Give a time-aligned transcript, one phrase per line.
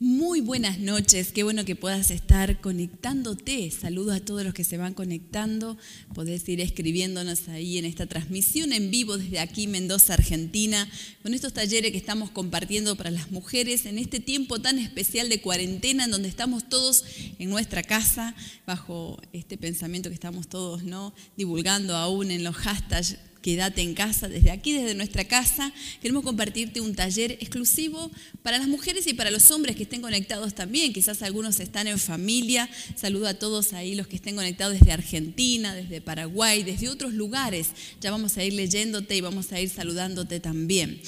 [0.00, 3.68] Muy buenas noches, qué bueno que puedas estar conectándote.
[3.72, 5.76] Saludos a todos los que se van conectando.
[6.14, 10.88] Podés ir escribiéndonos ahí en esta transmisión en vivo desde aquí, Mendoza, Argentina,
[11.24, 15.40] con estos talleres que estamos compartiendo para las mujeres en este tiempo tan especial de
[15.40, 17.04] cuarentena, en donde estamos todos
[17.40, 18.36] en nuestra casa,
[18.68, 21.12] bajo este pensamiento que estamos todos ¿no?
[21.36, 23.16] divulgando aún en los hashtags
[23.48, 25.72] Quédate en casa, desde aquí, desde nuestra casa,
[26.02, 28.10] queremos compartirte un taller exclusivo
[28.42, 30.92] para las mujeres y para los hombres que estén conectados también.
[30.92, 32.68] Quizás algunos están en familia.
[32.94, 37.68] Saludo a todos ahí los que estén conectados desde Argentina, desde Paraguay, desde otros lugares.
[38.02, 41.00] Ya vamos a ir leyéndote y vamos a ir saludándote también.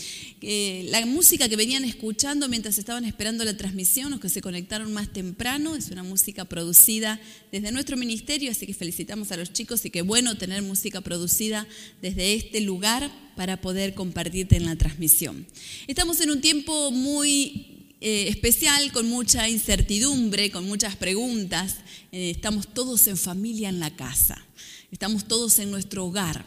[0.43, 4.91] Eh, la música que venían escuchando mientras estaban esperando la transmisión, los que se conectaron
[4.95, 7.21] más temprano, es una música producida
[7.53, 11.67] desde nuestro ministerio, así que felicitamos a los chicos y qué bueno tener música producida
[12.01, 15.47] desde este lugar para poder compartirte en la transmisión.
[15.87, 21.77] Estamos en un tiempo muy eh, especial, con mucha incertidumbre, con muchas preguntas.
[22.13, 24.43] Eh, estamos todos en familia en la casa,
[24.91, 26.45] estamos todos en nuestro hogar.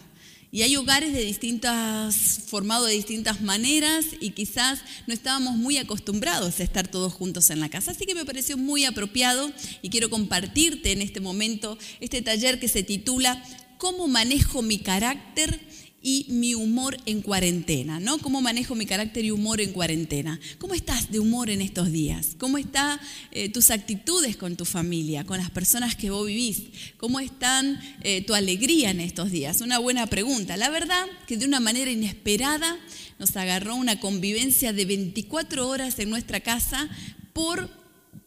[0.52, 6.59] Y hay hogares de distintas, formados de distintas maneras y quizás no estábamos muy acostumbrados
[6.59, 7.90] a estar todos juntos en la casa.
[7.90, 12.68] Así que me pareció muy apropiado y quiero compartirte en este momento este taller que
[12.68, 13.44] se titula
[13.80, 15.59] ¿Cómo manejo mi carácter
[16.06, 18.18] y mi humor en cuarentena, ¿no?
[18.18, 20.38] ¿Cómo manejo mi carácter y humor en cuarentena?
[20.59, 22.36] ¿Cómo estás de humor en estos días?
[22.38, 23.00] ¿Cómo están
[23.32, 26.64] eh, tus actitudes con tu familia, con las personas que vos vivís?
[26.98, 29.62] ¿Cómo están eh, tu alegría en estos días?
[29.62, 30.58] Una buena pregunta.
[30.58, 32.78] La verdad que de una manera inesperada
[33.18, 36.90] nos agarró una convivencia de 24 horas en nuestra casa
[37.31, 37.70] por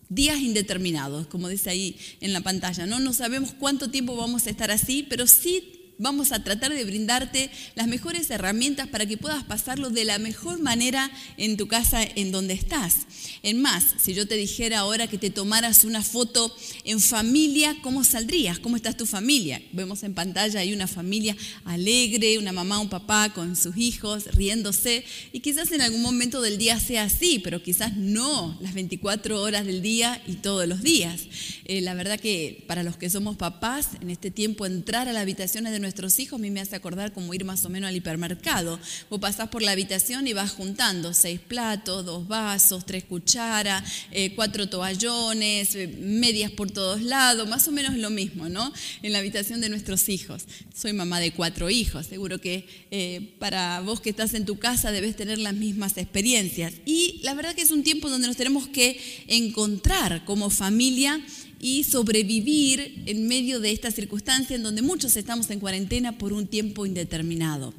[0.09, 2.87] días indeterminados, como dice ahí en la pantalla.
[2.87, 6.85] No, no sabemos cuánto tiempo vamos a estar así, pero sí vamos a tratar de
[6.85, 12.03] brindarte las mejores herramientas para que puedas pasarlo de la mejor manera en tu casa
[12.03, 13.07] en donde estás.
[13.43, 18.05] En más, si yo te dijera ahora que te tomaras una foto en familia, ¿cómo
[18.05, 18.59] saldrías?
[18.59, 19.63] ¿Cómo estás tu familia?
[19.73, 25.05] Vemos en pantalla ahí una familia alegre, una mamá, un papá con sus hijos riéndose
[25.33, 29.65] y quizás en algún momento del día sea así, pero quizás no las 24 horas
[29.65, 31.23] del día y todos los días.
[31.65, 35.21] Eh, la verdad que para los que somos papás, en este tiempo entrar a la
[35.21, 37.95] habitación de nuestros hijos a mí me hace acordar como ir más o menos al
[37.95, 38.81] hipermercado.
[39.09, 44.35] Vos pasás por la habitación y vas juntando seis platos, dos vasos, tres cucharas, eh,
[44.35, 48.73] cuatro toallones, eh, medias por todos lados, más o menos lo mismo, ¿no?
[49.03, 50.43] En la habitación de nuestros hijos.
[50.75, 54.91] Soy mamá de cuatro hijos, seguro que eh, para vos que estás en tu casa
[54.91, 56.75] debes tener las mismas experiencias.
[56.85, 61.21] Y la verdad que es un tiempo donde nos tenemos que encontrar como familia
[61.61, 66.47] y sobrevivir en medio de esta circunstancia en donde muchos estamos en cuarentena por un
[66.47, 67.75] tiempo indeterminado.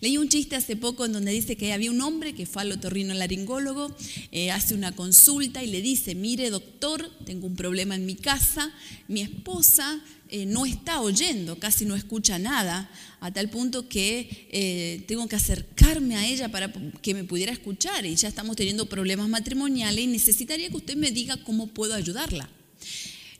[0.00, 2.72] Leí un chiste hace poco en donde dice que había un hombre que fue al
[2.72, 3.94] otorrino laringólogo,
[4.30, 8.72] eh, hace una consulta y le dice, mire doctor, tengo un problema en mi casa,
[9.08, 12.90] mi esposa eh, no está oyendo, casi no escucha nada,
[13.20, 16.72] a tal punto que eh, tengo que acercarme a ella para
[17.02, 21.10] que me pudiera escuchar y ya estamos teniendo problemas matrimoniales y necesitaría que usted me
[21.10, 22.48] diga cómo puedo ayudarla.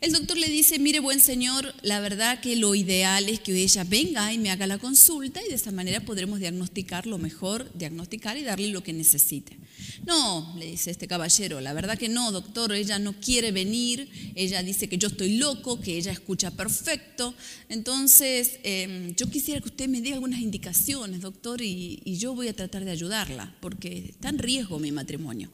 [0.03, 3.85] El doctor le dice, mire buen señor, la verdad que lo ideal es que ella
[3.85, 8.35] venga y me haga la consulta y de esa manera podremos diagnosticar lo mejor, diagnosticar
[8.35, 9.57] y darle lo que necesite.
[10.05, 14.61] No, le dice este caballero, la verdad que no, doctor, ella no quiere venir, ella
[14.61, 17.33] dice que yo estoy loco, que ella escucha perfecto,
[17.69, 22.49] entonces em, yo quisiera que usted me dé algunas indicaciones, doctor, y, y yo voy
[22.49, 25.49] a tratar de ayudarla, porque está en riesgo mi matrimonio.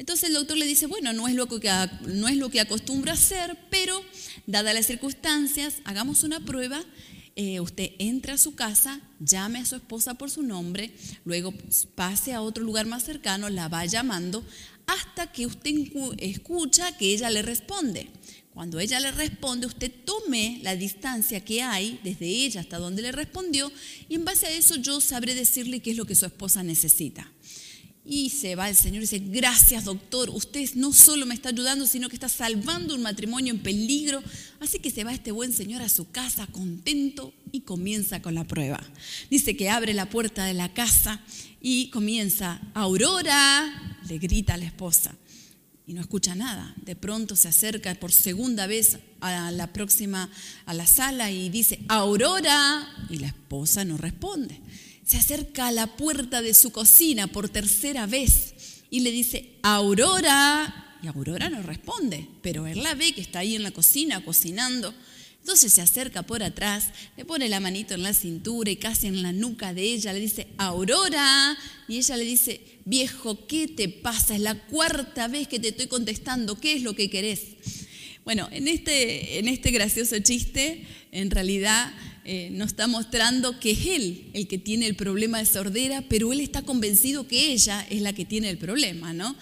[0.00, 1.70] Entonces el doctor le dice, bueno, no es lo que,
[2.06, 4.02] no es lo que acostumbra hacer, pero
[4.46, 6.82] dadas las circunstancias, hagamos una prueba.
[7.36, 10.90] Eh, usted entra a su casa, llame a su esposa por su nombre,
[11.26, 11.52] luego
[11.96, 14.42] pase a otro lugar más cercano, la va llamando
[14.86, 15.70] hasta que usted
[16.16, 18.08] escucha que ella le responde.
[18.54, 23.12] Cuando ella le responde, usted tome la distancia que hay desde ella hasta donde le
[23.12, 23.70] respondió
[24.08, 27.30] y en base a eso yo sabré decirle qué es lo que su esposa necesita.
[28.12, 31.86] Y se va el Señor y dice, gracias doctor, usted no solo me está ayudando,
[31.86, 34.20] sino que está salvando un matrimonio en peligro.
[34.58, 38.42] Así que se va este buen Señor a su casa contento y comienza con la
[38.42, 38.82] prueba.
[39.30, 41.20] Dice que abre la puerta de la casa
[41.60, 45.14] y comienza, Aurora, le grita a la esposa.
[45.86, 46.74] Y no escucha nada.
[46.84, 50.28] De pronto se acerca por segunda vez a la próxima,
[50.66, 52.88] a la sala y dice, Aurora.
[53.08, 54.60] Y la esposa no responde
[55.04, 58.54] se acerca a la puerta de su cocina por tercera vez
[58.90, 60.98] y le dice, Aurora.
[61.02, 64.94] Y Aurora no responde, pero él la ve que está ahí en la cocina cocinando.
[65.40, 69.22] Entonces se acerca por atrás, le pone la manito en la cintura y casi en
[69.22, 71.56] la nuca de ella, le dice, Aurora.
[71.88, 74.34] Y ella le dice, viejo, ¿qué te pasa?
[74.34, 77.40] Es la cuarta vez que te estoy contestando, ¿qué es lo que querés?
[78.24, 81.92] Bueno, en este, en este gracioso chiste, en realidad
[82.24, 86.32] eh, nos está mostrando que es él el que tiene el problema de sordera, pero
[86.32, 89.36] él está convencido que ella es la que tiene el problema, ¿no?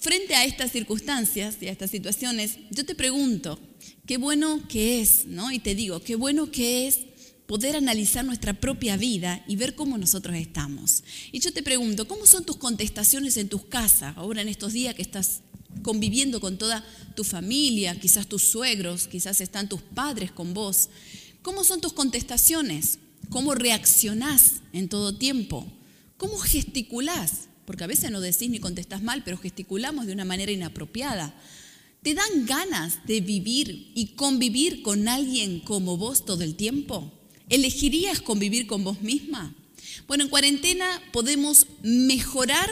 [0.00, 3.58] Frente a estas circunstancias y a estas situaciones, yo te pregunto,
[4.06, 5.52] qué bueno que es, ¿no?
[5.52, 7.00] Y te digo, qué bueno que es
[7.46, 11.02] poder analizar nuestra propia vida y ver cómo nosotros estamos.
[11.32, 14.94] Y yo te pregunto, ¿cómo son tus contestaciones en tus casas, ahora en estos días
[14.94, 15.40] que estás
[15.82, 16.84] conviviendo con toda
[17.16, 20.90] tu familia, quizás tus suegros, quizás están tus padres con vos?
[21.48, 22.98] ¿Cómo son tus contestaciones?
[23.30, 25.66] ¿Cómo reaccionás en todo tiempo?
[26.18, 27.48] ¿Cómo gesticulás?
[27.64, 31.34] Porque a veces no decís ni contestás mal, pero gesticulamos de una manera inapropiada.
[32.02, 37.10] ¿Te dan ganas de vivir y convivir con alguien como vos todo el tiempo?
[37.48, 39.56] ¿Elegirías convivir con vos misma?
[40.06, 42.68] Bueno, en cuarentena podemos mejorar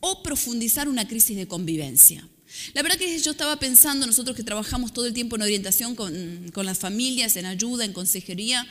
[0.00, 2.26] o profundizar una crisis de convivencia.
[2.74, 6.50] La verdad que yo estaba pensando, nosotros que trabajamos todo el tiempo en orientación con,
[6.52, 8.66] con las familias, en ayuda, en consejería,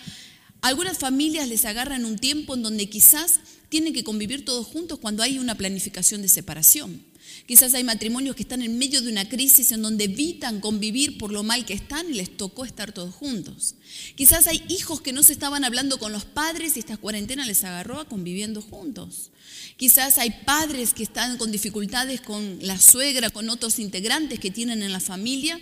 [0.61, 3.39] algunas familias les agarran un tiempo en donde quizás
[3.69, 7.10] tienen que convivir todos juntos cuando hay una planificación de separación.
[7.51, 11.33] Quizás hay matrimonios que están en medio de una crisis en donde evitan convivir por
[11.33, 13.75] lo mal que están y les tocó estar todos juntos.
[14.15, 17.65] Quizás hay hijos que no se estaban hablando con los padres y esta cuarentena les
[17.65, 19.31] agarró a conviviendo juntos.
[19.75, 24.81] Quizás hay padres que están con dificultades con la suegra, con otros integrantes que tienen
[24.81, 25.59] en la familia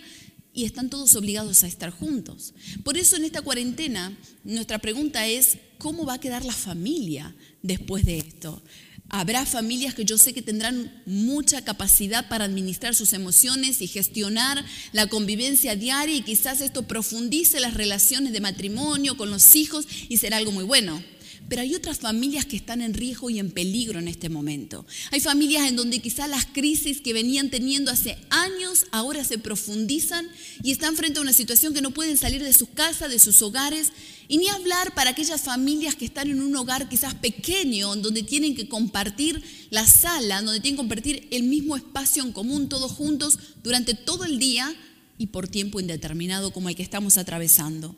[0.54, 2.54] y están todos obligados a estar juntos.
[2.84, 8.06] Por eso en esta cuarentena nuestra pregunta es, ¿cómo va a quedar la familia después
[8.06, 8.62] de esto?
[9.12, 14.64] Habrá familias que yo sé que tendrán mucha capacidad para administrar sus emociones y gestionar
[14.92, 20.18] la convivencia diaria y quizás esto profundice las relaciones de matrimonio con los hijos y
[20.18, 21.04] será algo muy bueno.
[21.50, 24.86] Pero hay otras familias que están en riesgo y en peligro en este momento.
[25.12, 30.28] Hay familias en donde quizás las crisis que venían teniendo hace años ahora se profundizan
[30.62, 33.42] y están frente a una situación que no pueden salir de sus casas, de sus
[33.42, 33.92] hogares.
[34.28, 38.56] Y ni hablar para aquellas familias que están en un hogar quizás pequeño, donde tienen
[38.56, 39.42] que compartir
[39.72, 44.25] la sala, donde tienen que compartir el mismo espacio en común todos juntos durante todo
[44.25, 44.72] el día
[45.18, 47.95] y por tiempo indeterminado como el que estamos atravesando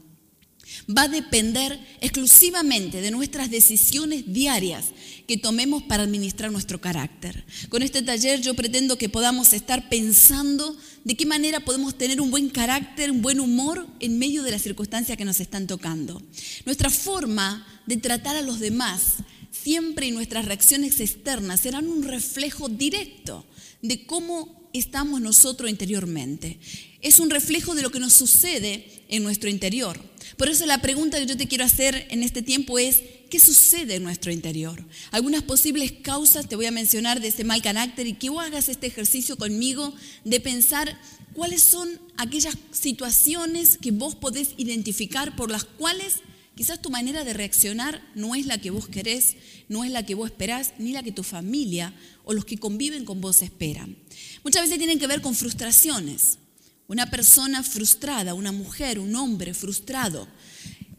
[0.89, 4.85] va a depender exclusivamente de nuestras decisiones diarias
[5.27, 7.45] que tomemos para administrar nuestro carácter.
[7.69, 12.31] Con este taller yo pretendo que podamos estar pensando de qué manera podemos tener un
[12.31, 16.21] buen carácter, un buen humor en medio de las circunstancias que nos están tocando.
[16.65, 19.17] Nuestra forma de tratar a los demás
[19.51, 23.45] siempre y nuestras reacciones externas serán un reflejo directo
[23.81, 26.59] de cómo estamos nosotros interiormente.
[27.01, 29.99] Es un reflejo de lo que nos sucede en nuestro interior.
[30.37, 33.95] Por eso la pregunta que yo te quiero hacer en este tiempo es, ¿qué sucede
[33.95, 34.85] en nuestro interior?
[35.11, 38.69] Algunas posibles causas te voy a mencionar de ese mal carácter y que vos hagas
[38.69, 39.93] este ejercicio conmigo
[40.25, 40.99] de pensar
[41.33, 46.17] cuáles son aquellas situaciones que vos podés identificar por las cuales
[46.55, 49.37] quizás tu manera de reaccionar no es la que vos querés,
[49.69, 51.93] no es la que vos esperás, ni la que tu familia
[52.23, 53.97] o los que conviven con vos esperan.
[54.43, 56.37] Muchas veces tienen que ver con frustraciones.
[56.91, 60.27] Una persona frustrada, una mujer, un hombre frustrado,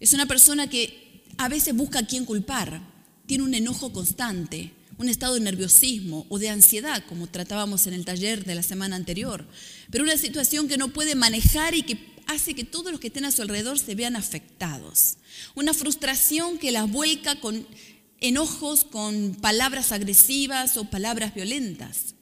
[0.00, 2.80] es una persona que a veces busca a quién culpar,
[3.26, 8.06] tiene un enojo constante, un estado de nerviosismo o de ansiedad, como tratábamos en el
[8.06, 9.46] taller de la semana anterior,
[9.90, 13.26] pero una situación que no puede manejar y que hace que todos los que estén
[13.26, 15.18] a su alrededor se vean afectados.
[15.54, 17.66] Una frustración que la vuelca con
[18.18, 22.14] enojos, con palabras agresivas o palabras violentas.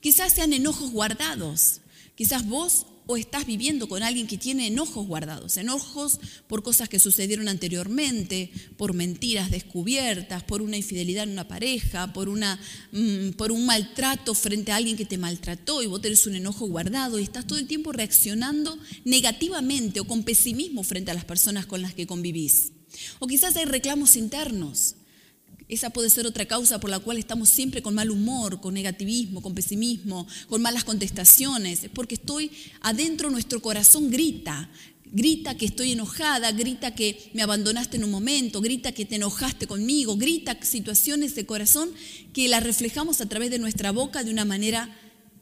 [0.00, 1.80] Quizás sean enojos guardados.
[2.16, 6.98] Quizás vos o estás viviendo con alguien que tiene enojos guardados, enojos por cosas que
[6.98, 12.58] sucedieron anteriormente, por mentiras descubiertas, por una infidelidad en una pareja, por, una,
[12.92, 16.66] mm, por un maltrato frente a alguien que te maltrató y vos tenés un enojo
[16.66, 21.66] guardado y estás todo el tiempo reaccionando negativamente o con pesimismo frente a las personas
[21.66, 22.72] con las que convivís.
[23.18, 24.96] O quizás hay reclamos internos
[25.68, 29.40] esa puede ser otra causa por la cual estamos siempre con mal humor, con negativismo,
[29.40, 34.70] con pesimismo, con malas contestaciones, porque estoy adentro, nuestro corazón grita,
[35.06, 39.66] grita que estoy enojada, grita que me abandonaste en un momento, grita que te enojaste
[39.66, 41.90] conmigo, grita situaciones de corazón
[42.32, 44.94] que las reflejamos a través de nuestra boca de una manera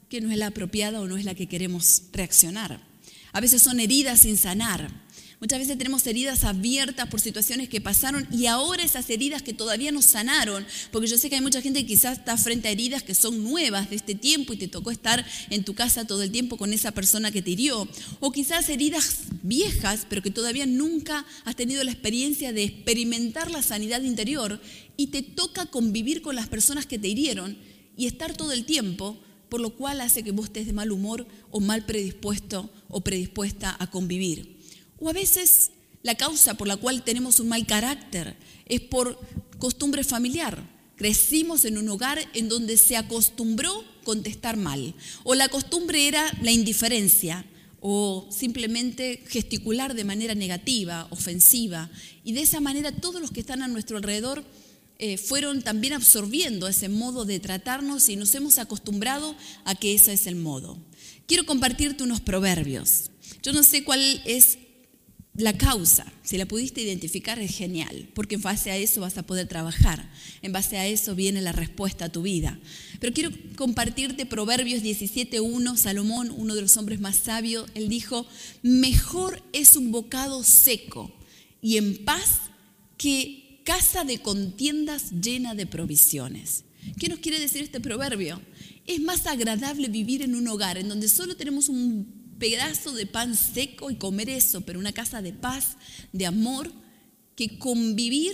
[0.09, 2.85] que no es la apropiada o no es la que queremos reaccionar.
[3.31, 5.02] A veces son heridas sin sanar.
[5.43, 9.91] Muchas veces tenemos heridas abiertas por situaciones que pasaron y ahora esas heridas que todavía
[9.91, 13.03] no sanaron, porque yo sé que hay mucha gente que quizás está frente a heridas
[13.03, 16.31] que son nuevas de este tiempo y te tocó estar en tu casa todo el
[16.31, 17.89] tiempo con esa persona que te hirió,
[18.21, 23.61] o quizás heridas viejas, pero que todavía nunca has tenido la experiencia de experimentar la
[23.61, 24.61] sanidad interior
[24.95, 27.57] y te toca convivir con las personas que te hirieron
[27.97, 31.27] y estar todo el tiempo, por lo cual hace que vos estés de mal humor
[31.51, 34.62] o mal predispuesto o predispuesta a convivir.
[35.03, 39.19] O a veces la causa por la cual tenemos un mal carácter es por
[39.59, 40.63] costumbre familiar.
[40.95, 44.95] Crecimos en un hogar en donde se acostumbró contestar mal.
[45.25, 47.45] O la costumbre era la indiferencia
[47.81, 51.89] o simplemente gesticular de manera negativa, ofensiva.
[52.23, 54.45] Y de esa manera todos los que están a nuestro alrededor
[54.99, 60.13] eh, fueron también absorbiendo ese modo de tratarnos y nos hemos acostumbrado a que ese
[60.13, 60.77] es el modo.
[61.27, 63.11] Quiero compartirte unos proverbios.
[63.41, 64.59] Yo no sé cuál es
[65.35, 69.25] la causa, si la pudiste identificar, es genial, porque en base a eso vas a
[69.25, 70.07] poder trabajar,
[70.43, 72.59] en base a eso viene la respuesta a tu vida.
[72.99, 78.27] Pero quiero compartirte Proverbios 17.1, Salomón, uno de los hombres más sabios, él dijo,
[78.61, 81.11] mejor es un bocado seco
[81.61, 82.41] y en paz
[82.97, 86.63] que casa de contiendas llena de provisiones.
[86.99, 88.39] ¿Qué nos quiere decir este proverbio?
[88.85, 93.35] Es más agradable vivir en un hogar en donde solo tenemos un pedazo de pan
[93.35, 95.77] seco y comer eso, pero una casa de paz,
[96.11, 96.71] de amor,
[97.35, 98.33] que convivir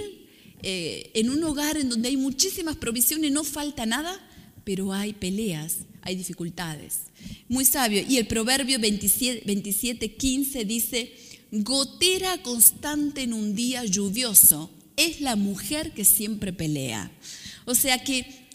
[0.61, 4.19] eh, en un hogar en donde hay muchísimas provisiones, no falta nada,
[4.63, 6.99] pero hay peleas, hay dificultades.
[7.47, 8.03] Muy sabio.
[8.07, 11.13] Y el proverbio 27, 27 15 dice,
[11.51, 17.11] gotera constante en un día lluvioso es la mujer que siempre pelea.
[17.65, 18.48] O sea que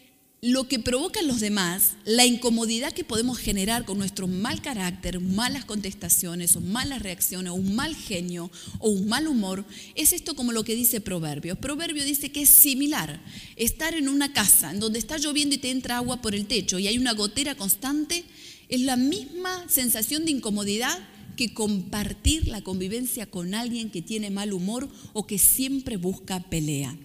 [0.45, 5.19] lo que provoca en los demás, la incomodidad que podemos generar con nuestro mal carácter,
[5.19, 10.37] malas contestaciones o malas reacciones o un mal genio o un mal humor, es esto
[10.37, 11.57] como lo que dice Proverbio.
[11.57, 13.23] Proverbio dice que es similar.
[13.57, 16.79] Estar en una casa en donde está lloviendo y te entra agua por el techo
[16.79, 18.27] y hay una gotera constante,
[18.69, 20.99] es la misma sensación de incomodidad
[21.39, 26.99] que compartir la convivencia con alguien que tiene mal humor o que siempre busca pelea.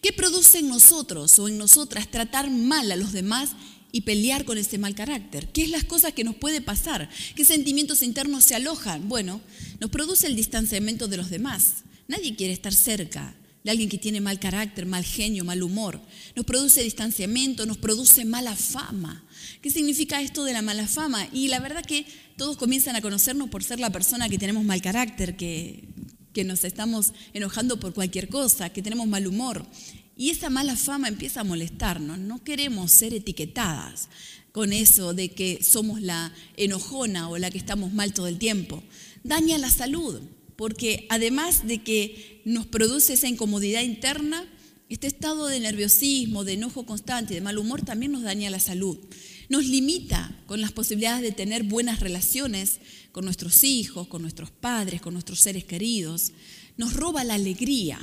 [0.00, 3.50] ¿Qué produce en nosotros o en nosotras tratar mal a los demás
[3.92, 5.48] y pelear con ese mal carácter?
[5.48, 7.08] ¿Qué es las cosas que nos puede pasar?
[7.36, 9.08] ¿Qué sentimientos internos se alojan?
[9.08, 9.40] Bueno,
[9.80, 11.84] nos produce el distanciamiento de los demás.
[12.08, 16.00] Nadie quiere estar cerca de alguien que tiene mal carácter, mal genio, mal humor.
[16.34, 19.24] Nos produce distanciamiento, nos produce mala fama.
[19.60, 21.28] ¿Qué significa esto de la mala fama?
[21.32, 22.04] Y la verdad que
[22.36, 25.84] todos comienzan a conocernos por ser la persona que tenemos mal carácter, que
[26.32, 29.66] que nos estamos enojando por cualquier cosa, que tenemos mal humor.
[30.16, 32.18] Y esa mala fama empieza a molestarnos.
[32.18, 34.08] No queremos ser etiquetadas
[34.52, 38.82] con eso de que somos la enojona o la que estamos mal todo el tiempo.
[39.24, 40.20] Daña la salud,
[40.56, 44.44] porque además de que nos produce esa incomodidad interna,
[44.88, 48.60] este estado de nerviosismo, de enojo constante y de mal humor también nos daña la
[48.60, 48.98] salud.
[49.52, 52.78] Nos limita con las posibilidades de tener buenas relaciones
[53.12, 56.32] con nuestros hijos, con nuestros padres, con nuestros seres queridos.
[56.78, 57.98] Nos roba la alegría,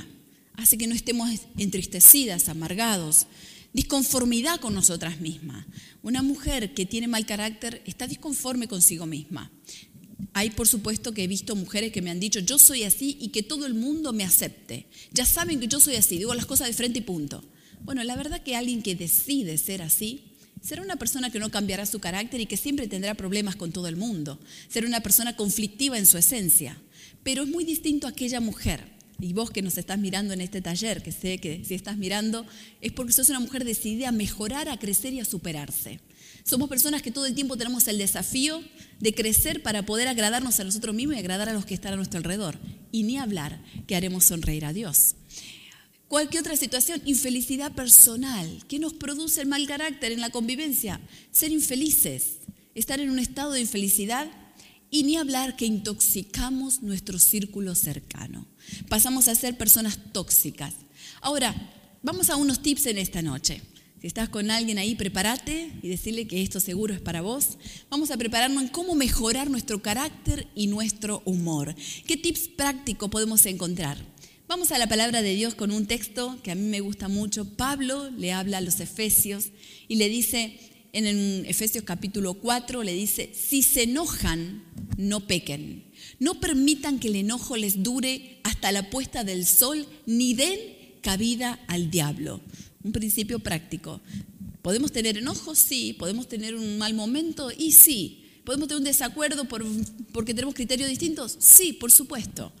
[0.54, 1.28] hace que no estemos
[1.58, 3.26] entristecidas, amargados,
[3.72, 5.66] disconformidad con nosotras mismas.
[6.04, 9.50] Una mujer que tiene mal carácter está disconforme consigo misma.
[10.34, 13.30] Hay, por supuesto, que he visto mujeres que me han dicho, yo soy así y
[13.30, 14.86] que todo el mundo me acepte.
[15.10, 17.42] Ya saben que yo soy así, digo las cosas de frente y punto.
[17.82, 20.29] Bueno, la verdad que alguien que decide ser así
[20.62, 23.88] Será una persona que no cambiará su carácter y que siempre tendrá problemas con todo
[23.88, 24.38] el mundo.
[24.68, 26.76] Será una persona conflictiva en su esencia.
[27.22, 28.84] Pero es muy distinto aquella mujer.
[29.18, 32.46] Y vos que nos estás mirando en este taller, que sé que si estás mirando,
[32.80, 36.00] es porque sos una mujer decidida a mejorar, a crecer y a superarse.
[36.42, 38.62] Somos personas que todo el tiempo tenemos el desafío
[38.98, 41.96] de crecer para poder agradarnos a nosotros mismos y agradar a los que están a
[41.96, 42.58] nuestro alrededor.
[42.92, 45.16] Y ni hablar que haremos sonreír a Dios.
[46.10, 48.64] Cualquier otra situación, infelicidad personal.
[48.66, 51.00] ¿Qué nos produce el mal carácter en la convivencia?
[51.30, 52.38] Ser infelices,
[52.74, 54.28] estar en un estado de infelicidad
[54.90, 58.48] y ni hablar que intoxicamos nuestro círculo cercano.
[58.88, 60.74] Pasamos a ser personas tóxicas.
[61.20, 61.54] Ahora,
[62.02, 63.62] vamos a unos tips en esta noche.
[64.00, 67.56] Si estás con alguien ahí, prepárate y decirle que esto seguro es para vos.
[67.88, 71.72] Vamos a prepararnos en cómo mejorar nuestro carácter y nuestro humor.
[72.04, 74.09] ¿Qué tips prácticos podemos encontrar?
[74.50, 77.44] Vamos a la palabra de Dios con un texto que a mí me gusta mucho.
[77.44, 79.50] Pablo le habla a los Efesios
[79.86, 80.58] y le dice,
[80.92, 84.64] en Efesios capítulo 4, le dice, si se enojan,
[84.96, 85.84] no pequen.
[86.18, 90.58] No permitan que el enojo les dure hasta la puesta del sol, ni den
[91.00, 92.40] cabida al diablo.
[92.82, 94.00] Un principio práctico.
[94.62, 95.54] ¿Podemos tener enojo?
[95.54, 95.92] Sí.
[95.92, 97.52] ¿Podemos tener un mal momento?
[97.56, 98.24] Y sí.
[98.42, 99.64] ¿Podemos tener un desacuerdo por,
[100.12, 101.36] porque tenemos criterios distintos?
[101.38, 102.52] Sí, por supuesto.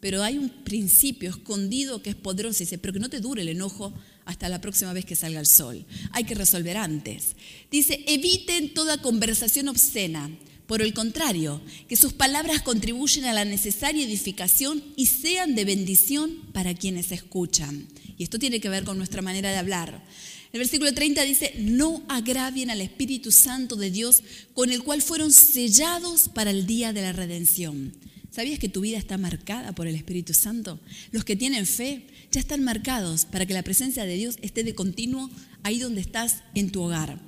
[0.00, 3.48] Pero hay un principio escondido que es poderoso, dice, pero que no te dure el
[3.48, 3.92] enojo
[4.24, 5.84] hasta la próxima vez que salga el sol.
[6.12, 7.34] Hay que resolver antes.
[7.70, 10.30] Dice, eviten toda conversación obscena.
[10.68, 16.42] Por el contrario, que sus palabras contribuyen a la necesaria edificación y sean de bendición
[16.52, 17.88] para quienes escuchan.
[18.18, 20.04] Y esto tiene que ver con nuestra manera de hablar.
[20.52, 25.32] El versículo 30 dice, no agravien al Espíritu Santo de Dios con el cual fueron
[25.32, 27.94] sellados para el día de la redención.
[28.30, 30.78] ¿Sabías que tu vida está marcada por el Espíritu Santo?
[31.12, 34.74] Los que tienen fe ya están marcados para que la presencia de Dios esté de
[34.74, 35.30] continuo
[35.62, 37.18] ahí donde estás en tu hogar.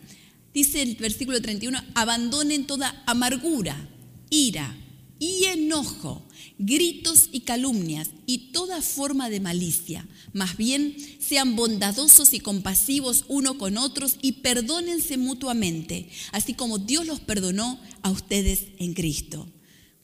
[0.52, 3.88] Dice el versículo 31, abandonen toda amargura,
[4.28, 4.76] ira
[5.19, 6.26] y enojo,
[6.59, 10.07] gritos y calumnias y toda forma de malicia.
[10.33, 17.07] Más bien, sean bondadosos y compasivos uno con otros y perdónense mutuamente, así como Dios
[17.07, 19.47] los perdonó a ustedes en Cristo.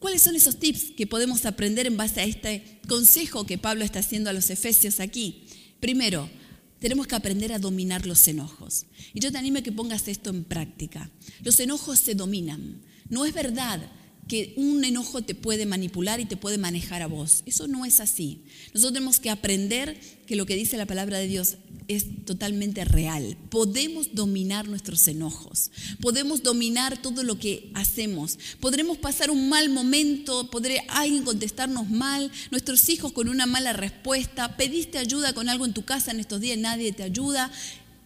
[0.07, 3.99] ¿Cuáles son esos tips que podemos aprender en base a este consejo que Pablo está
[3.99, 5.49] haciendo a los efesios aquí?
[5.81, 6.31] Primero,
[6.79, 8.87] tenemos que aprender a dominar los enojos.
[9.15, 11.11] Y yo te animo a que pongas esto en práctica.
[11.43, 12.83] Los enojos se dominan.
[13.09, 13.83] No es verdad
[14.29, 17.43] que un enojo te puede manipular y te puede manejar a vos.
[17.47, 18.43] Eso no es así.
[18.75, 21.57] Nosotros tenemos que aprender que lo que dice la palabra de Dios
[21.89, 23.37] es totalmente real.
[23.49, 30.51] Podemos dominar nuestros enojos, podemos dominar todo lo que hacemos, podremos pasar un mal momento,
[30.51, 35.75] podré alguien contestarnos mal, nuestros hijos con una mala respuesta, pediste ayuda con algo en
[35.75, 37.53] tu casa en estos días, nadie te ayuda.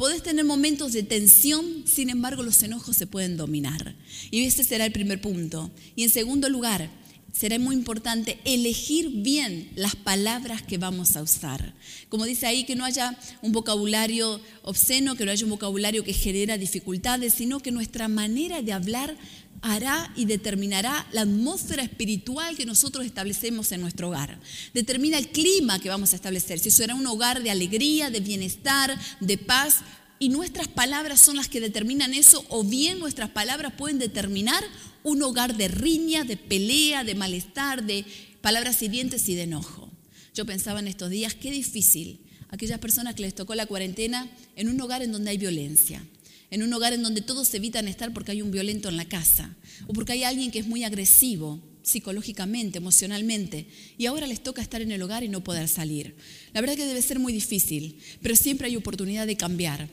[0.00, 3.94] Podés tener momentos de tensión, sin embargo los enojos se pueden dominar.
[4.30, 5.70] Y ese será el primer punto.
[5.94, 6.88] Y en segundo lugar,
[7.34, 11.74] será muy importante elegir bien las palabras que vamos a usar.
[12.08, 16.14] Como dice ahí, que no haya un vocabulario obsceno, que no haya un vocabulario que
[16.14, 19.18] genera dificultades, sino que nuestra manera de hablar
[19.62, 24.40] hará y determinará la atmósfera espiritual que nosotros establecemos en nuestro hogar.
[24.74, 28.98] Determina el clima que vamos a establecer, si será un hogar de alegría, de bienestar,
[29.20, 29.80] de paz.
[30.18, 34.62] Y nuestras palabras son las que determinan eso, o bien nuestras palabras pueden determinar
[35.02, 38.04] un hogar de riña, de pelea, de malestar, de
[38.42, 39.90] palabras hirientes y de enojo.
[40.34, 44.68] Yo pensaba en estos días, qué difícil aquellas personas que les tocó la cuarentena en
[44.68, 46.04] un hogar en donde hay violencia,
[46.50, 49.56] en un hogar en donde todos evitan estar porque hay un violento en la casa
[49.86, 54.82] o porque hay alguien que es muy agresivo psicológicamente, emocionalmente, y ahora les toca estar
[54.82, 56.14] en el hogar y no poder salir.
[56.52, 59.88] La verdad que debe ser muy difícil, pero siempre hay oportunidad de cambiar.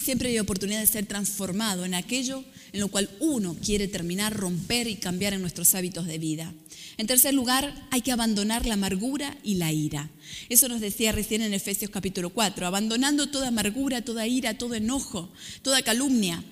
[0.00, 4.88] Siempre hay oportunidad de ser transformado en aquello en lo cual uno quiere terminar, romper
[4.88, 6.52] y cambiar en nuestros hábitos de vida.
[6.98, 10.10] En tercer lugar, hay que abandonar la amargura y la ira.
[10.48, 15.30] Eso nos decía recién en Efesios capítulo 4, abandonando toda amargura, toda ira, todo enojo,
[15.62, 16.42] toda calumnia.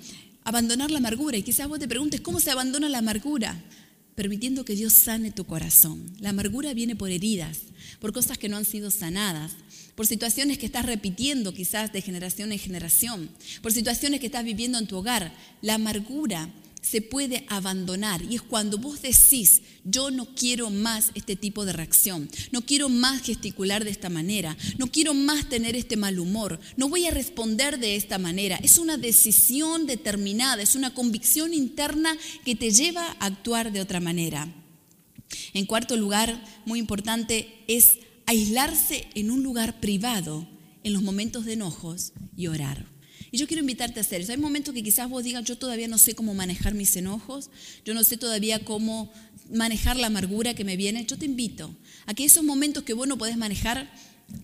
[0.45, 1.37] Abandonar la amargura.
[1.37, 3.61] Y quizás vos te preguntes, ¿cómo se abandona la amargura?
[4.15, 6.15] Permitiendo que Dios sane tu corazón.
[6.21, 7.59] La amargura viene por heridas,
[7.99, 9.53] por cosas que no han sido sanadas,
[9.97, 13.31] por situaciones que estás repitiendo quizás de generación en generación,
[13.63, 15.35] por situaciones que estás viviendo en tu hogar.
[15.63, 16.51] La amargura
[16.83, 21.73] se puede abandonar y es cuando vos decís, yo no quiero más este tipo de
[21.73, 26.61] reacción, no quiero más gesticular de esta manera, no quiero más tener este mal humor,
[26.77, 28.57] no voy a responder de esta manera.
[28.63, 33.99] Es una decisión determinada, es una convicción interna que te lleva a actuar de otra
[33.99, 34.47] manera.
[35.55, 40.47] En cuarto lugar, muy importante, es aislarse en un lugar privado
[40.85, 42.87] en los momentos de enojos y orar.
[43.33, 44.33] Y yo quiero invitarte a hacer eso.
[44.33, 47.51] Hay momentos que quizás vos digas, yo todavía no sé cómo manejar mis enojos,
[47.85, 49.12] yo no sé todavía cómo
[49.53, 51.05] manejar la amargura que me viene.
[51.07, 51.75] Yo te invito
[52.07, 53.91] a que esos momentos que vos no podés manejar,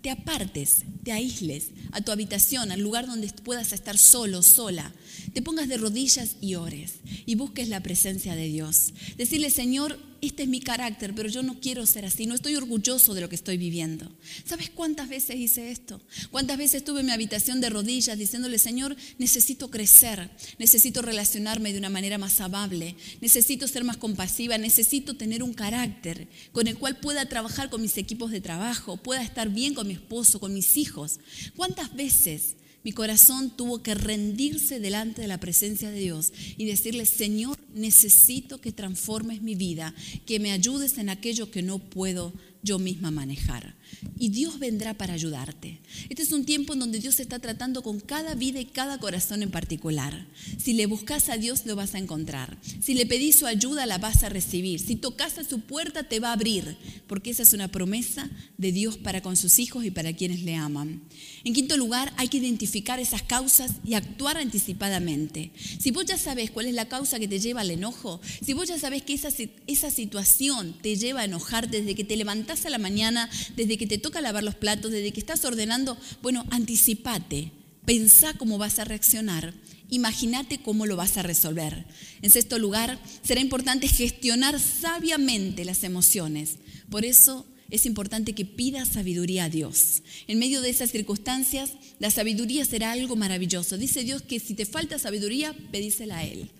[0.00, 4.92] te apartes, te aísles a tu habitación, al lugar donde puedas estar solo, sola.
[5.32, 6.94] Te pongas de rodillas y ores
[7.26, 8.92] y busques la presencia de Dios.
[9.16, 13.12] Decirle, Señor, este es mi carácter, pero yo no quiero ser así, no estoy orgulloso
[13.12, 14.08] de lo que estoy viviendo.
[14.44, 16.00] ¿Sabes cuántas veces hice esto?
[16.30, 21.78] ¿Cuántas veces estuve en mi habitación de rodillas diciéndole, Señor, necesito crecer, necesito relacionarme de
[21.80, 27.00] una manera más amable, necesito ser más compasiva, necesito tener un carácter con el cual
[27.00, 30.76] pueda trabajar con mis equipos de trabajo, pueda estar bien con mi esposo, con mis
[30.76, 31.18] hijos?
[31.56, 37.06] ¿Cuántas veces mi corazón tuvo que rendirse delante de la presencia de Dios y decirle,
[37.06, 39.94] Señor, necesito que transformes mi vida,
[40.26, 43.74] que me ayudes en aquello que no puedo yo misma manejar.
[44.18, 45.80] Y Dios vendrá para ayudarte.
[46.08, 49.42] Este es un tiempo en donde Dios está tratando con cada vida y cada corazón
[49.42, 50.26] en particular.
[50.58, 52.58] Si le buscas a Dios, lo vas a encontrar.
[52.80, 54.80] Si le pedís su ayuda, la vas a recibir.
[54.80, 56.76] Si tocas a su puerta, te va a abrir.
[57.06, 60.54] Porque esa es una promesa de Dios para con sus hijos y para quienes le
[60.54, 61.02] aman.
[61.44, 65.50] En quinto lugar, hay que identificar esas causas y actuar anticipadamente.
[65.78, 68.68] Si vos ya sabes cuál es la causa que te lleva al enojo, si vos
[68.68, 69.28] ya sabes que esa,
[69.66, 72.16] esa situación te lleva a enojar desde que te
[72.52, 75.96] levantás a la mañana, desde que te toca lavar los platos, desde que estás ordenando,
[76.20, 77.50] bueno, anticipate,
[77.86, 79.54] pensá cómo vas a reaccionar,
[79.88, 81.86] imagínate cómo lo vas a resolver.
[82.20, 86.56] En sexto lugar, será importante gestionar sabiamente las emociones.
[86.90, 90.02] Por eso es importante que pidas sabiduría a Dios.
[90.26, 93.78] En medio de esas circunstancias, la sabiduría será algo maravilloso.
[93.78, 96.50] Dice Dios que si te falta sabiduría, pedísela a Él.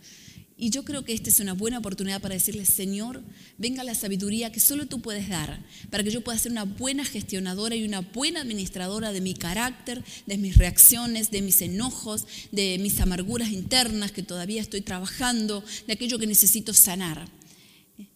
[0.63, 3.21] Y yo creo que esta es una buena oportunidad para decirle, Señor,
[3.59, 7.05] venga la sabiduría que solo tú puedes dar, para que yo pueda ser una buena
[7.05, 12.79] gestionadora y una buena administradora de mi carácter, de mis reacciones, de mis enojos, de
[12.79, 17.29] mis amarguras internas que todavía estoy trabajando, de aquello que necesito sanar.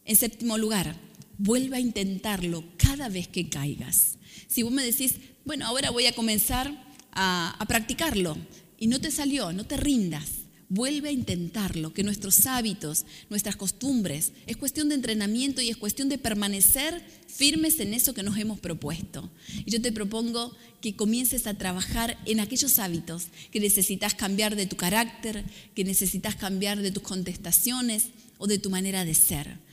[0.04, 0.94] En séptimo lugar,
[1.38, 4.18] vuelva a intentarlo cada vez que caigas.
[4.46, 8.38] Si vos me decís, bueno, ahora voy a comenzar a, a practicarlo
[8.78, 14.32] y no te salió, no te rindas Vuelve a intentarlo, que nuestros hábitos, nuestras costumbres,
[14.46, 18.58] es cuestión de entrenamiento y es cuestión de permanecer firmes en eso que nos hemos
[18.58, 19.30] propuesto.
[19.64, 24.66] Y yo te propongo que comiences a trabajar en aquellos hábitos que necesitas cambiar de
[24.66, 28.06] tu carácter, que necesitas cambiar de tus contestaciones
[28.38, 29.65] o de tu manera de ser.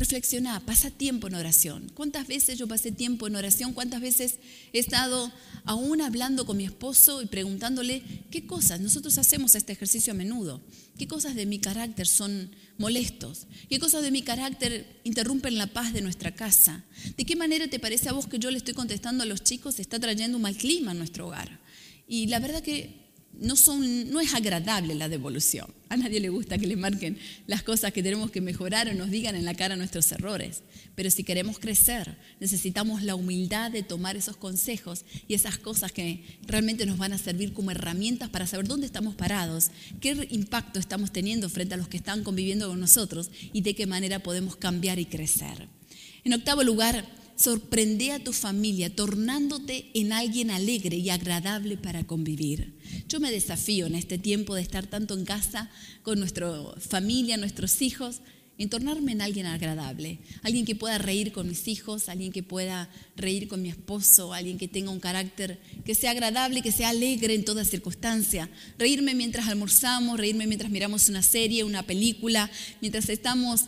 [0.00, 1.92] Reflexiona, pasa tiempo en oración.
[1.94, 3.74] ¿Cuántas veces yo pasé tiempo en oración?
[3.74, 4.36] ¿Cuántas veces
[4.72, 5.30] he estado
[5.66, 8.80] aún hablando con mi esposo y preguntándole qué cosas?
[8.80, 10.62] Nosotros hacemos este ejercicio a menudo.
[10.96, 13.46] ¿Qué cosas de mi carácter son molestos?
[13.68, 16.82] ¿Qué cosas de mi carácter interrumpen la paz de nuestra casa?
[17.18, 19.78] ¿De qué manera te parece a vos que yo le estoy contestando a los chicos
[19.80, 21.60] está trayendo un mal clima a nuestro hogar?
[22.08, 25.66] Y la verdad que no, son, no es agradable la devolución.
[25.88, 29.10] A nadie le gusta que le marquen las cosas que tenemos que mejorar o nos
[29.10, 30.62] digan en la cara nuestros errores.
[30.94, 36.22] Pero si queremos crecer, necesitamos la humildad de tomar esos consejos y esas cosas que
[36.46, 41.12] realmente nos van a servir como herramientas para saber dónde estamos parados, qué impacto estamos
[41.12, 44.98] teniendo frente a los que están conviviendo con nosotros y de qué manera podemos cambiar
[44.98, 45.68] y crecer.
[46.24, 47.04] En octavo lugar,
[47.40, 52.74] Sorprende a tu familia tornándote en alguien alegre y agradable para convivir.
[53.08, 55.70] Yo me desafío en este tiempo de estar tanto en casa
[56.02, 58.20] con nuestra familia, nuestros hijos,
[58.58, 62.90] en tornarme en alguien agradable, alguien que pueda reír con mis hijos, alguien que pueda
[63.16, 67.34] reír con mi esposo, alguien que tenga un carácter que sea agradable, que sea alegre
[67.34, 68.50] en toda circunstancia.
[68.78, 72.50] Reírme mientras almorzamos, reírme mientras miramos una serie, una película,
[72.82, 73.62] mientras estamos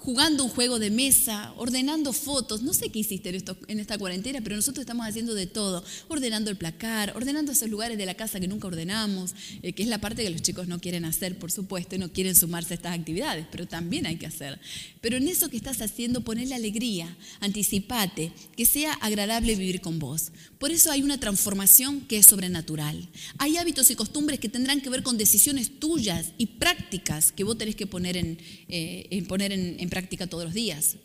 [0.00, 2.62] jugando un juego de mesa, ordenando fotos.
[2.62, 3.28] No sé qué hiciste
[3.68, 5.84] en, esta cuarentena, pero nosotros estamos haciendo de todo.
[6.08, 9.88] Ordenando el placar, ordenando esos lugares de la casa que nunca ordenamos, eh, que es
[9.88, 12.76] la parte que los chicos no quieren hacer, por supuesto, y no quieren sumarse a
[12.76, 14.58] estas actividades, pero también hay que hacer.
[15.00, 20.30] Pero en eso que estás haciendo, ponle alegría, anticipate, que sea agradable vivir con vos.
[20.58, 23.08] Por eso hay una transformación que es sobrenatural.
[23.38, 27.56] Hay hábitos y costumbres que tendrán que ver con decisiones tuyas y prácticas que vos
[27.56, 30.96] tenés que poner en, eh, poner en práctica todos los días.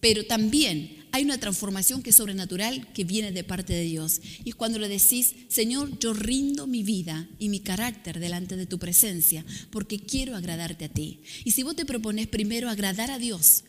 [0.00, 4.20] Pero también hay una transformación que es sobrenatural que viene de parte de Dios.
[4.42, 8.66] Y es cuando le decís, Señor, yo rindo mi vida y mi carácter delante de
[8.66, 11.20] tu presencia porque quiero agradarte a ti.
[11.44, 13.64] Y si vos te propones primero agradar a Dios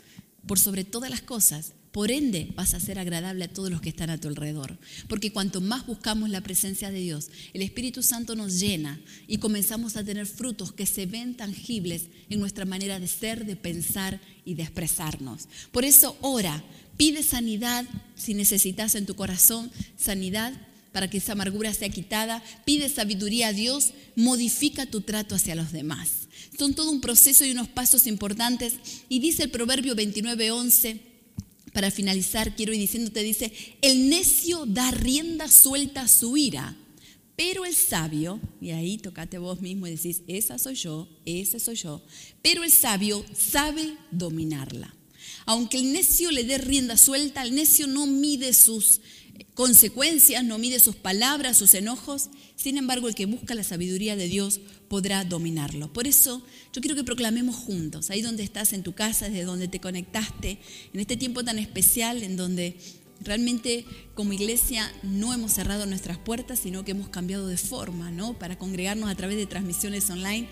[0.47, 3.88] por sobre todas las cosas, por ende, vas a ser agradable a todos los que
[3.88, 4.77] están a tu alrededor.
[5.08, 9.95] Porque cuanto más buscamos la presencia de Dios, el Espíritu Santo nos llena y comenzamos
[9.95, 14.55] a tener frutos que se ven tangibles en nuestra manera de ser, de pensar y
[14.55, 15.47] de expresarnos.
[15.71, 16.65] Por eso ora,
[16.97, 17.86] pide sanidad
[18.17, 20.51] si necesitas en tu corazón sanidad
[20.91, 25.71] para que esa amargura sea quitada, pide sabiduría a Dios, modifica tu trato hacia los
[25.71, 26.27] demás.
[26.60, 28.73] Son todo un proceso y unos pasos importantes.
[29.08, 31.14] Y dice el Proverbio 29:11,
[31.75, 36.73] para finalizar, quiero ir diciéndote, dice, el necio da rienda suelta a su ira,
[37.35, 41.75] pero el sabio, y ahí tocate vos mismo y decís, esa soy yo, ese soy
[41.75, 42.01] yo,
[42.41, 44.95] pero el sabio sabe dominarla.
[45.45, 49.01] Aunque el necio le dé rienda suelta, el necio no mide sus
[49.53, 52.29] consecuencias, no mide sus palabras, sus enojos.
[52.55, 55.91] Sin embargo, el que busca la sabiduría de Dios podrá dominarlo.
[55.91, 56.43] Por eso
[56.73, 60.59] yo quiero que proclamemos juntos, ahí donde estás en tu casa, desde donde te conectaste,
[60.93, 62.77] en este tiempo tan especial en donde
[63.21, 68.37] realmente como iglesia no hemos cerrado nuestras puertas, sino que hemos cambiado de forma, ¿no?
[68.37, 70.47] Para congregarnos a través de transmisiones online.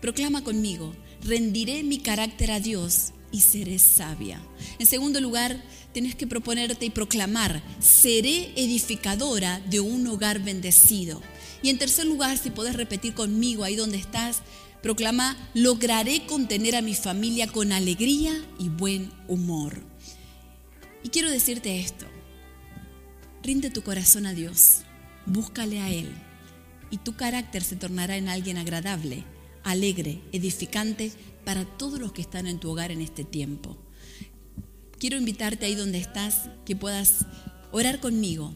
[0.00, 4.40] Proclama conmigo, rendiré mi carácter a Dios y seré sabia.
[4.78, 5.60] En segundo lugar,
[5.92, 11.20] tienes que proponerte y proclamar, seré edificadora de un hogar bendecido.
[11.62, 14.42] Y en tercer lugar, si puedes repetir conmigo ahí donde estás,
[14.82, 19.82] proclama, lograré contener a mi familia con alegría y buen humor.
[21.02, 22.06] Y quiero decirte esto,
[23.42, 24.82] rinde tu corazón a Dios,
[25.26, 26.12] búscale a Él,
[26.90, 29.24] y tu carácter se tornará en alguien agradable,
[29.64, 31.12] alegre, edificante
[31.44, 33.76] para todos los que están en tu hogar en este tiempo.
[34.98, 37.26] Quiero invitarte ahí donde estás, que puedas
[37.72, 38.54] orar conmigo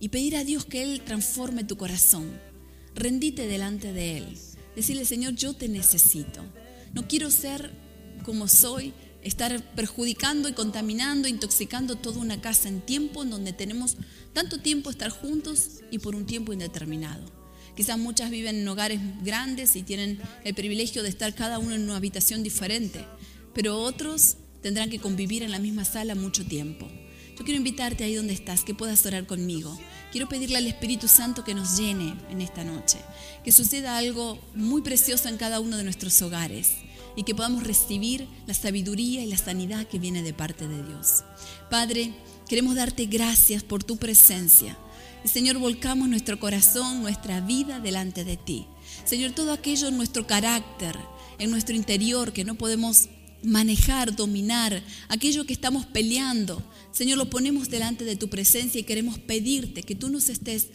[0.00, 2.30] y pedir a Dios que Él transforme tu corazón.
[2.94, 4.38] Rendite delante de Él.
[4.76, 6.44] Decirle, Señor, yo te necesito.
[6.94, 7.72] No quiero ser
[8.24, 13.96] como soy, estar perjudicando y contaminando, intoxicando toda una casa en tiempo en donde tenemos
[14.32, 17.37] tanto tiempo estar juntos y por un tiempo indeterminado.
[17.78, 21.84] Quizás muchas viven en hogares grandes y tienen el privilegio de estar cada uno en
[21.84, 23.04] una habitación diferente,
[23.54, 26.88] pero otros tendrán que convivir en la misma sala mucho tiempo.
[27.38, 29.78] Yo quiero invitarte ahí donde estás, que puedas orar conmigo.
[30.10, 32.98] Quiero pedirle al Espíritu Santo que nos llene en esta noche,
[33.44, 36.72] que suceda algo muy precioso en cada uno de nuestros hogares
[37.14, 41.22] y que podamos recibir la sabiduría y la sanidad que viene de parte de Dios.
[41.70, 42.12] Padre,
[42.48, 44.76] queremos darte gracias por tu presencia.
[45.24, 48.66] Señor, volcamos nuestro corazón, nuestra vida delante de ti.
[49.04, 50.96] Señor, todo aquello en nuestro carácter,
[51.38, 53.08] en nuestro interior que no podemos
[53.42, 59.18] manejar, dominar, aquello que estamos peleando, Señor, lo ponemos delante de tu presencia y queremos
[59.18, 60.68] pedirte que tú nos estés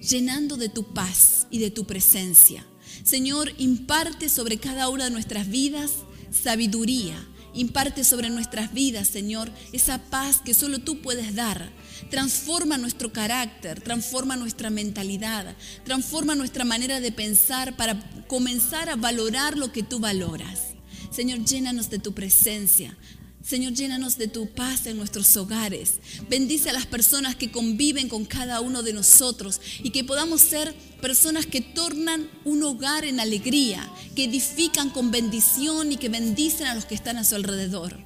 [0.00, 2.66] llenando de tu paz y de tu presencia.
[3.04, 5.92] Señor, imparte sobre cada una de nuestras vidas
[6.30, 7.16] sabiduría.
[7.54, 11.70] Imparte sobre nuestras vidas, Señor, esa paz que solo tú puedes dar.
[12.10, 19.56] Transforma nuestro carácter, transforma nuestra mentalidad, transforma nuestra manera de pensar para comenzar a valorar
[19.56, 20.74] lo que tú valoras.
[21.10, 22.96] Señor, llénanos de tu presencia.
[23.48, 26.00] Señor, llénanos de tu paz en nuestros hogares.
[26.28, 30.74] Bendice a las personas que conviven con cada uno de nosotros y que podamos ser
[31.00, 36.74] personas que tornan un hogar en alegría, que edifican con bendición y que bendicen a
[36.74, 37.96] los que están a su alrededor.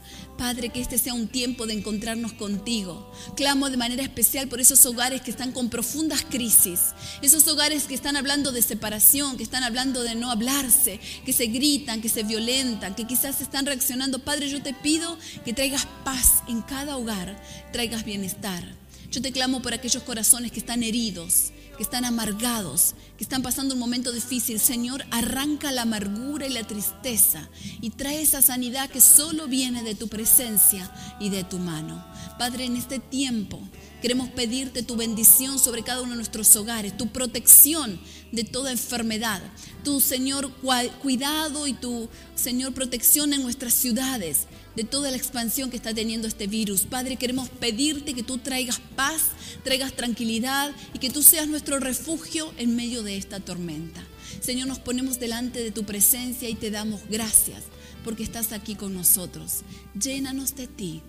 [0.42, 3.08] Padre, que este sea un tiempo de encontrarnos contigo.
[3.36, 6.80] Clamo de manera especial por esos hogares que están con profundas crisis,
[7.22, 11.46] esos hogares que están hablando de separación, que están hablando de no hablarse, que se
[11.46, 14.18] gritan, que se violentan, que quizás están reaccionando.
[14.18, 17.40] Padre, yo te pido que traigas paz en cada hogar,
[17.72, 18.64] traigas bienestar.
[19.12, 23.74] Yo te clamo por aquellos corazones que están heridos, que están amargados, que están pasando
[23.74, 24.60] un momento difícil.
[24.60, 27.48] Señor, arranca la amargura y la tristeza
[27.80, 32.04] y trae esa sanidad que solo viene de tu presencia y de tu mano.
[32.38, 33.60] Padre, en este tiempo
[34.00, 38.00] queremos pedirte tu bendición sobre cada uno de nuestros hogares, tu protección
[38.32, 39.40] de toda enfermedad,
[39.84, 40.50] tu Señor
[41.00, 46.28] cuidado y tu Señor protección en nuestras ciudades de toda la expansión que está teniendo
[46.28, 46.82] este virus.
[46.82, 49.22] Padre, queremos pedirte que tú traigas paz,
[49.64, 54.02] traigas tranquilidad y que tú seas nuestro refugio en medio de esta tormenta.
[54.40, 57.62] Señor, nos ponemos delante de tu presencia y te damos gracias
[58.04, 59.60] porque estás aquí con nosotros.
[59.94, 61.02] Llénanos de ti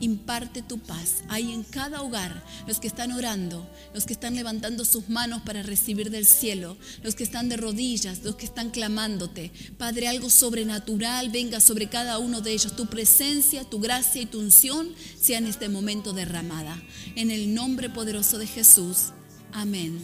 [0.00, 1.22] imparte tu paz.
[1.28, 5.62] Hay en cada hogar los que están orando, los que están levantando sus manos para
[5.62, 9.52] recibir del cielo, los que están de rodillas, los que están clamándote.
[9.78, 12.74] Padre, algo sobrenatural venga sobre cada uno de ellos.
[12.74, 14.88] Tu presencia, tu gracia y tu unción
[15.20, 16.80] sea en este momento derramada.
[17.14, 19.12] En el nombre poderoso de Jesús.
[19.52, 20.00] Amén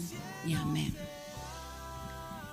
[0.47, 0.95] y amén.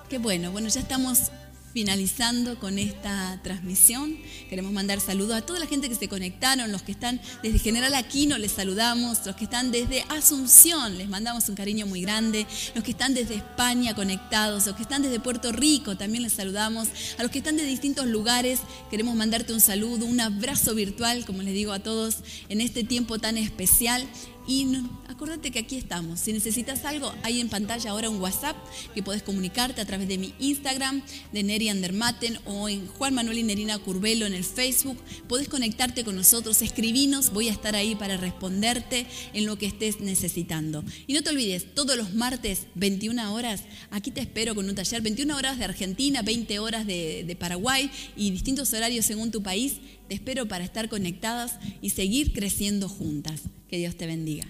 [0.08, 1.30] Qué bueno, bueno, ya estamos
[1.74, 4.16] finalizando con esta transmisión.
[4.48, 7.92] Queremos mandar saludos a toda la gente que se conectaron, los que están desde General
[7.96, 12.84] Aquino les saludamos, los que están desde Asunción les mandamos un cariño muy grande, los
[12.84, 17.22] que están desde España conectados, los que están desde Puerto Rico también les saludamos, a
[17.22, 21.54] los que están de distintos lugares queremos mandarte un saludo, un abrazo virtual, como les
[21.54, 24.06] digo a todos en este tiempo tan especial
[24.46, 24.66] y
[25.08, 26.20] acuérdate que aquí estamos.
[26.20, 28.56] Si necesitas algo, hay en pantalla ahora un WhatsApp
[28.94, 31.02] que puedes comunicarte a través de mi Instagram,
[31.32, 34.98] de Neri Andermatten o en Juan Manuel y Nerina Curvelo en el Facebook.
[35.28, 40.00] Puedes conectarte con nosotros, escribinos, voy a estar ahí para responderte en lo que estés
[40.00, 40.84] necesitando.
[41.06, 45.00] Y no te olvides, todos los martes, 21 horas, aquí te espero con un taller,
[45.00, 49.74] 21 horas de Argentina, 20 horas de, de Paraguay y distintos horarios según tu país.
[50.08, 53.42] Te espero para estar conectadas y seguir creciendo juntas.
[53.68, 54.46] Que Dios te bendiga.